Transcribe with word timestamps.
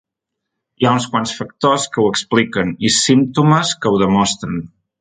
Hi 0.83 0.87
ha 0.87 0.93
uns 0.99 1.05
quants 1.15 1.33
factors 1.41 1.85
que 1.93 2.03
ho 2.03 2.07
expliquen 2.15 2.73
i 2.89 2.93
símptomes 2.99 3.77
que 3.85 3.93
ho 3.95 4.01
demostren. 4.07 4.61